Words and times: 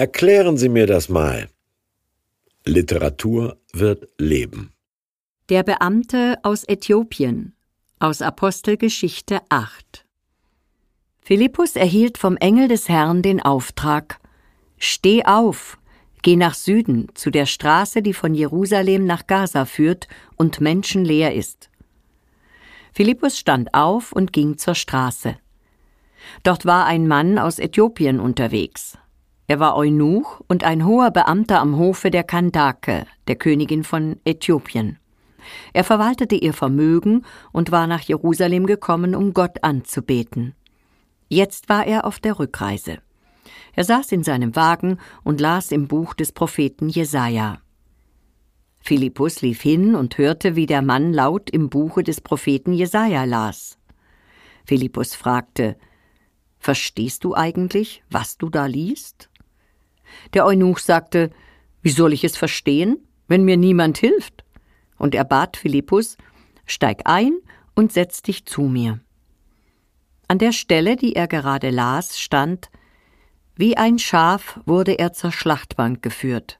Erklären 0.00 0.56
Sie 0.56 0.70
mir 0.70 0.86
das 0.86 1.10
mal. 1.10 1.50
Literatur 2.64 3.58
wird 3.74 4.08
leben. 4.16 4.72
Der 5.50 5.62
Beamte 5.62 6.38
aus 6.42 6.64
Äthiopien 6.66 7.54
aus 7.98 8.22
Apostelgeschichte 8.22 9.42
8 9.50 10.06
Philippus 11.20 11.76
erhielt 11.76 12.16
vom 12.16 12.38
Engel 12.38 12.68
des 12.68 12.88
Herrn 12.88 13.20
den 13.20 13.42
Auftrag 13.42 14.20
Steh 14.78 15.26
auf, 15.26 15.76
geh 16.22 16.36
nach 16.36 16.54
Süden 16.54 17.08
zu 17.12 17.30
der 17.30 17.44
Straße, 17.44 18.00
die 18.00 18.14
von 18.14 18.32
Jerusalem 18.32 19.04
nach 19.04 19.26
Gaza 19.26 19.66
führt 19.66 20.08
und 20.36 20.62
menschenleer 20.62 21.34
ist. 21.34 21.68
Philippus 22.94 23.38
stand 23.38 23.74
auf 23.74 24.12
und 24.12 24.32
ging 24.32 24.56
zur 24.56 24.74
Straße. 24.74 25.36
Dort 26.42 26.64
war 26.64 26.86
ein 26.86 27.06
Mann 27.06 27.38
aus 27.38 27.58
Äthiopien 27.58 28.18
unterwegs. 28.18 28.96
Er 29.50 29.58
war 29.58 29.74
Eunuch 29.74 30.38
und 30.46 30.62
ein 30.62 30.86
hoher 30.86 31.10
Beamter 31.10 31.58
am 31.58 31.76
Hofe 31.76 32.12
der 32.12 32.22
Kandake, 32.22 33.04
der 33.26 33.34
Königin 33.34 33.82
von 33.82 34.20
Äthiopien. 34.24 35.00
Er 35.72 35.82
verwaltete 35.82 36.36
ihr 36.36 36.52
Vermögen 36.52 37.26
und 37.50 37.72
war 37.72 37.88
nach 37.88 38.02
Jerusalem 38.02 38.66
gekommen, 38.66 39.16
um 39.16 39.34
Gott 39.34 39.64
anzubeten. 39.64 40.54
Jetzt 41.28 41.68
war 41.68 41.84
er 41.84 42.04
auf 42.04 42.20
der 42.20 42.38
Rückreise. 42.38 42.98
Er 43.74 43.82
saß 43.82 44.12
in 44.12 44.22
seinem 44.22 44.54
Wagen 44.54 44.98
und 45.24 45.40
las 45.40 45.72
im 45.72 45.88
Buch 45.88 46.14
des 46.14 46.30
Propheten 46.30 46.88
Jesaja. 46.88 47.58
Philippus 48.78 49.42
lief 49.42 49.62
hin 49.62 49.96
und 49.96 50.16
hörte, 50.16 50.54
wie 50.54 50.66
der 50.66 50.80
Mann 50.80 51.12
laut 51.12 51.50
im 51.50 51.70
Buche 51.70 52.04
des 52.04 52.20
Propheten 52.20 52.72
Jesaja 52.72 53.24
las. 53.24 53.78
Philippus 54.64 55.16
fragte: 55.16 55.76
Verstehst 56.60 57.24
du 57.24 57.34
eigentlich, 57.34 58.04
was 58.10 58.38
du 58.38 58.48
da 58.48 58.66
liest? 58.66 59.29
Der 60.34 60.44
Eunuch 60.46 60.78
sagte, 60.78 61.30
wie 61.82 61.90
soll 61.90 62.12
ich 62.12 62.24
es 62.24 62.36
verstehen, 62.36 62.98
wenn 63.28 63.44
mir 63.44 63.56
niemand 63.56 63.98
hilft? 63.98 64.44
Und 64.98 65.14
er 65.14 65.24
bat 65.24 65.56
Philippus, 65.56 66.16
steig 66.66 67.02
ein 67.04 67.32
und 67.74 67.92
setz 67.92 68.22
dich 68.22 68.44
zu 68.44 68.62
mir. 68.62 69.00
An 70.28 70.38
der 70.38 70.52
Stelle, 70.52 70.96
die 70.96 71.16
er 71.16 71.26
gerade 71.26 71.70
las, 71.70 72.20
stand, 72.20 72.70
wie 73.56 73.76
ein 73.76 73.98
Schaf 73.98 74.60
wurde 74.64 74.98
er 74.98 75.12
zur 75.12 75.32
Schlachtbank 75.32 76.02
geführt. 76.02 76.58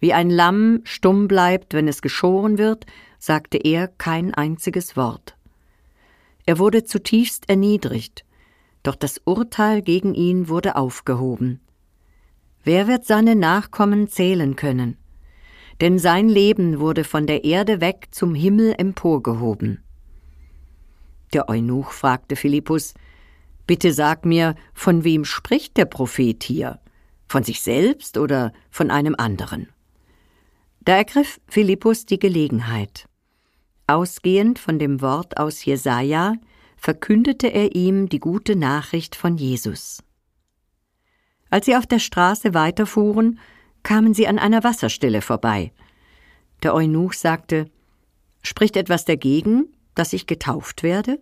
Wie 0.00 0.12
ein 0.12 0.30
Lamm 0.30 0.80
stumm 0.84 1.28
bleibt, 1.28 1.74
wenn 1.74 1.88
es 1.88 2.02
geschoren 2.02 2.58
wird, 2.58 2.86
sagte 3.18 3.58
er 3.58 3.88
kein 3.88 4.34
einziges 4.34 4.96
Wort. 4.96 5.36
Er 6.46 6.58
wurde 6.58 6.84
zutiefst 6.84 7.48
erniedrigt, 7.48 8.24
doch 8.82 8.96
das 8.96 9.20
Urteil 9.24 9.80
gegen 9.80 10.14
ihn 10.14 10.48
wurde 10.48 10.76
aufgehoben. 10.76 11.60
Wer 12.64 12.88
wird 12.88 13.04
seine 13.04 13.36
Nachkommen 13.36 14.08
zählen 14.08 14.56
können? 14.56 14.96
Denn 15.82 15.98
sein 15.98 16.28
Leben 16.28 16.80
wurde 16.80 17.04
von 17.04 17.26
der 17.26 17.44
Erde 17.44 17.80
weg 17.82 18.08
zum 18.10 18.34
Himmel 18.34 18.74
emporgehoben. 18.78 19.84
Der 21.34 21.48
Eunuch 21.50 21.90
fragte 21.92 22.36
Philippus, 22.36 22.94
Bitte 23.66 23.92
sag 23.92 24.24
mir, 24.24 24.54
von 24.72 25.04
wem 25.04 25.24
spricht 25.24 25.76
der 25.76 25.86
Prophet 25.86 26.42
hier? 26.42 26.80
Von 27.28 27.44
sich 27.44 27.62
selbst 27.62 28.18
oder 28.18 28.52
von 28.70 28.90
einem 28.90 29.14
anderen? 29.16 29.68
Da 30.84 30.96
ergriff 30.96 31.40
Philippus 31.48 32.06
die 32.06 32.18
Gelegenheit. 32.18 33.06
Ausgehend 33.86 34.58
von 34.58 34.78
dem 34.78 35.00
Wort 35.02 35.38
aus 35.38 35.64
Jesaja 35.64 36.34
verkündete 36.76 37.48
er 37.48 37.74
ihm 37.74 38.08
die 38.08 38.20
gute 38.20 38.56
Nachricht 38.56 39.16
von 39.16 39.36
Jesus. 39.36 40.02
Als 41.54 41.66
sie 41.66 41.76
auf 41.76 41.86
der 41.86 42.00
Straße 42.00 42.52
weiterfuhren, 42.52 43.38
kamen 43.84 44.12
sie 44.12 44.26
an 44.26 44.40
einer 44.40 44.64
Wasserstelle 44.64 45.22
vorbei. 45.22 45.70
Der 46.64 46.74
Eunuch 46.74 47.12
sagte: 47.12 47.70
Spricht 48.42 48.76
etwas 48.76 49.04
dagegen, 49.04 49.68
dass 49.94 50.12
ich 50.14 50.26
getauft 50.26 50.82
werde? 50.82 51.20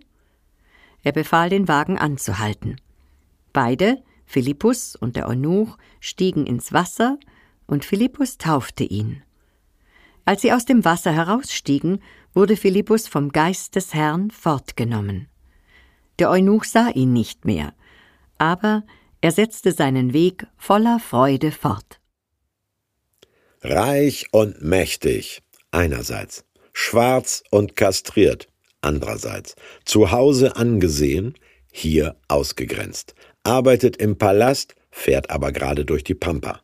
Er 1.02 1.12
befahl, 1.12 1.50
den 1.50 1.68
Wagen 1.68 1.98
anzuhalten. 1.98 2.80
Beide, 3.52 4.02
Philippus 4.24 4.96
und 4.96 5.16
der 5.16 5.28
Eunuch, 5.28 5.76
stiegen 6.00 6.46
ins 6.46 6.72
Wasser, 6.72 7.18
und 7.66 7.84
Philippus 7.84 8.38
taufte 8.38 8.84
ihn. 8.84 9.22
Als 10.24 10.40
sie 10.40 10.54
aus 10.54 10.64
dem 10.64 10.82
Wasser 10.86 11.12
herausstiegen, 11.12 12.00
wurde 12.32 12.56
Philippus 12.56 13.06
vom 13.06 13.32
Geist 13.32 13.76
des 13.76 13.92
Herrn 13.92 14.30
fortgenommen. 14.30 15.28
Der 16.18 16.30
Eunuch 16.30 16.64
sah 16.64 16.88
ihn 16.88 17.12
nicht 17.12 17.44
mehr, 17.44 17.74
aber 18.38 18.84
er 19.22 19.32
setzte 19.32 19.72
seinen 19.72 20.12
Weg 20.12 20.46
voller 20.58 20.98
Freude 20.98 21.52
fort. 21.52 22.00
Reich 23.62 24.26
und 24.32 24.60
mächtig 24.62 25.40
einerseits, 25.70 26.44
schwarz 26.72 27.42
und 27.50 27.76
kastriert 27.76 28.48
andererseits, 28.82 29.54
zu 29.84 30.10
Hause 30.10 30.56
angesehen, 30.56 31.34
hier 31.70 32.16
ausgegrenzt, 32.28 33.14
arbeitet 33.44 33.96
im 33.96 34.18
Palast, 34.18 34.74
fährt 34.90 35.30
aber 35.30 35.52
gerade 35.52 35.84
durch 35.84 36.04
die 36.04 36.14
Pampa. 36.14 36.60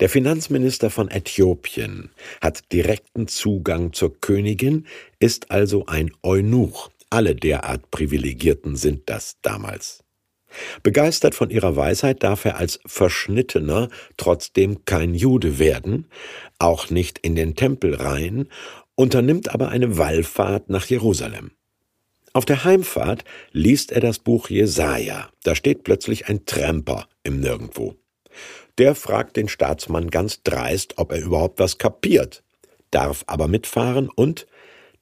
Der 0.00 0.10
Finanzminister 0.10 0.90
von 0.90 1.10
Äthiopien 1.10 2.10
hat 2.40 2.70
direkten 2.72 3.26
Zugang 3.26 3.94
zur 3.94 4.20
Königin, 4.20 4.86
ist 5.18 5.50
also 5.50 5.86
ein 5.86 6.12
Eunuch. 6.22 6.90
Alle 7.10 7.34
derart 7.34 7.90
Privilegierten 7.90 8.76
sind 8.76 9.08
das 9.08 9.38
damals. 9.40 10.04
Begeistert 10.82 11.34
von 11.34 11.50
ihrer 11.50 11.76
Weisheit 11.76 12.22
darf 12.22 12.44
er 12.44 12.56
als 12.56 12.80
Verschnittener 12.86 13.88
trotzdem 14.16 14.84
kein 14.84 15.14
Jude 15.14 15.58
werden, 15.58 16.06
auch 16.58 16.90
nicht 16.90 17.18
in 17.18 17.34
den 17.34 17.54
Tempel 17.54 17.94
rein, 17.94 18.48
unternimmt 18.94 19.54
aber 19.54 19.68
eine 19.68 19.98
Wallfahrt 19.98 20.70
nach 20.70 20.86
Jerusalem. 20.86 21.52
Auf 22.32 22.44
der 22.44 22.64
Heimfahrt 22.64 23.24
liest 23.52 23.92
er 23.92 24.00
das 24.00 24.18
Buch 24.18 24.48
Jesaja. 24.50 25.30
Da 25.42 25.54
steht 25.54 25.84
plötzlich 25.84 26.28
ein 26.28 26.44
Tremper 26.46 27.08
im 27.22 27.40
Nirgendwo. 27.40 27.96
Der 28.78 28.94
fragt 28.94 29.36
den 29.36 29.48
Staatsmann 29.48 30.10
ganz 30.10 30.42
dreist, 30.42 30.98
ob 30.98 31.12
er 31.12 31.20
überhaupt 31.20 31.58
was 31.58 31.78
kapiert, 31.78 32.44
darf 32.90 33.24
aber 33.26 33.48
mitfahren 33.48 34.08
und 34.08 34.46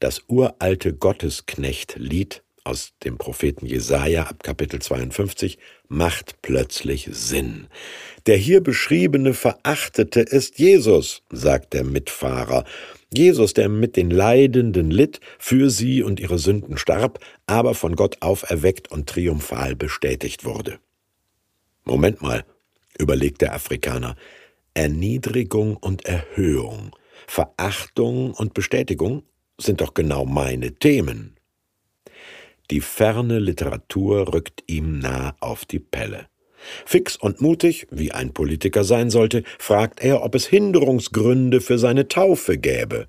das 0.00 0.22
uralte 0.28 0.94
Gottesknecht-Lied 0.94 2.42
aus 2.66 2.92
dem 3.04 3.16
Propheten 3.16 3.66
Jesaja 3.66 4.24
ab 4.24 4.42
Kapitel 4.42 4.80
52 4.80 5.58
macht 5.88 6.42
plötzlich 6.42 7.08
Sinn. 7.12 7.68
Der 8.26 8.36
hier 8.36 8.62
beschriebene 8.62 9.34
Verachtete 9.34 10.20
ist 10.20 10.58
Jesus, 10.58 11.22
sagt 11.30 11.74
der 11.74 11.84
Mitfahrer. 11.84 12.64
Jesus, 13.14 13.54
der 13.54 13.68
mit 13.68 13.96
den 13.96 14.10
Leidenden 14.10 14.90
litt, 14.90 15.20
für 15.38 15.70
sie 15.70 16.02
und 16.02 16.18
ihre 16.18 16.38
Sünden 16.38 16.76
starb, 16.76 17.20
aber 17.46 17.74
von 17.74 17.94
Gott 17.94 18.18
auferweckt 18.20 18.90
und 18.90 19.08
triumphal 19.08 19.76
bestätigt 19.76 20.44
wurde. 20.44 20.78
Moment 21.84 22.20
mal, 22.20 22.44
überlegt 22.98 23.42
der 23.42 23.54
Afrikaner. 23.54 24.16
Erniedrigung 24.74 25.76
und 25.76 26.04
Erhöhung, 26.04 26.94
Verachtung 27.26 28.34
und 28.34 28.54
Bestätigung 28.54 29.22
sind 29.58 29.80
doch 29.80 29.94
genau 29.94 30.26
meine 30.26 30.72
Themen. 30.72 31.35
Die 32.70 32.80
ferne 32.80 33.38
Literatur 33.38 34.32
rückt 34.32 34.64
ihm 34.66 34.98
nah 34.98 35.36
auf 35.40 35.64
die 35.64 35.78
Pelle. 35.78 36.26
Fix 36.84 37.16
und 37.16 37.40
mutig, 37.40 37.86
wie 37.90 38.12
ein 38.12 38.32
Politiker 38.32 38.82
sein 38.84 39.10
sollte, 39.10 39.44
fragt 39.58 40.00
er, 40.00 40.22
ob 40.22 40.34
es 40.34 40.46
Hinderungsgründe 40.46 41.60
für 41.60 41.78
seine 41.78 42.08
Taufe 42.08 42.58
gäbe. 42.58 43.08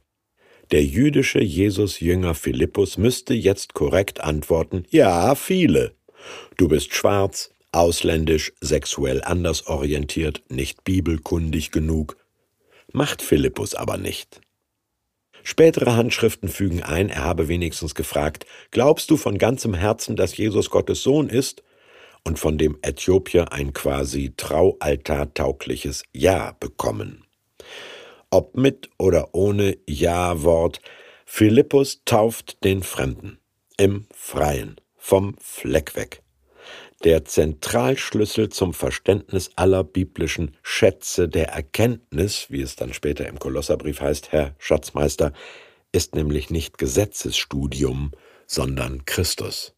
Der 0.71 0.83
jüdische 0.83 1.39
Jesus-Jünger 1.39 2.35
Philippus 2.35 2.97
müsste 2.97 3.33
jetzt 3.33 3.73
korrekt 3.73 4.21
antworten, 4.21 4.83
ja, 4.89 5.33
viele. 5.35 5.95
Du 6.57 6.67
bist 6.67 6.93
schwarz, 6.93 7.51
ausländisch, 7.71 8.53
sexuell 8.59 9.23
anders 9.23 9.67
orientiert, 9.67 10.43
nicht 10.49 10.83
bibelkundig 10.83 11.71
genug. 11.71 12.17
Macht 12.91 13.21
Philippus 13.21 13.75
aber 13.75 13.97
nicht. 13.97 14.41
Spätere 15.49 15.95
Handschriften 15.95 16.49
fügen 16.49 16.83
ein, 16.83 17.07
er 17.07 17.23
habe 17.23 17.47
wenigstens 17.47 17.95
gefragt, 17.95 18.45
glaubst 18.71 19.09
du 19.09 19.15
von 19.15 19.37
ganzem 19.37 19.73
Herzen, 19.73 20.17
dass 20.17 20.35
Jesus 20.35 20.69
Gottes 20.69 21.03
Sohn 21.03 21.29
ist? 21.29 21.63
Und 22.25 22.37
von 22.37 22.57
dem 22.57 22.77
Äthiopier 22.81 23.53
ein 23.53 23.71
quasi 23.71 24.33
traualtartaugliches 24.35 26.03
Ja 26.11 26.53
bekommen. 26.59 27.23
Ob 28.29 28.57
mit 28.57 28.89
oder 28.99 29.29
ohne 29.33 29.77
Ja-Wort, 29.87 30.81
Philippus 31.25 32.01
tauft 32.03 32.61
den 32.65 32.83
Fremden. 32.83 33.39
Im 33.77 34.05
Freien, 34.13 34.75
vom 34.97 35.37
Fleck 35.39 35.95
weg 35.95 36.23
der 37.03 37.25
Zentralschlüssel 37.25 38.49
zum 38.49 38.73
Verständnis 38.73 39.51
aller 39.55 39.83
biblischen 39.83 40.55
Schätze 40.63 41.29
der 41.29 41.49
Erkenntnis, 41.49 42.47
wie 42.49 42.61
es 42.61 42.75
dann 42.75 42.93
später 42.93 43.27
im 43.27 43.39
Kolosserbrief 43.39 44.01
heißt, 44.01 44.31
Herr 44.31 44.55
Schatzmeister, 44.57 45.33
ist 45.91 46.15
nämlich 46.15 46.49
nicht 46.49 46.77
Gesetzesstudium, 46.77 48.11
sondern 48.45 49.05
Christus. 49.05 49.76